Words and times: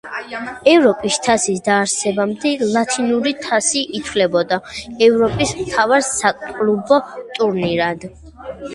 ევროპის 0.69 1.17
თასის 1.27 1.61
დაარსებამდე 1.67 2.55
ლათინური 2.77 3.35
თასი 3.45 3.85
ითვლებოდა 4.01 4.61
ევროპის 5.11 5.55
მთავარ 5.63 6.07
საკლუბო 6.11 7.03
ტურნირად. 7.41 8.13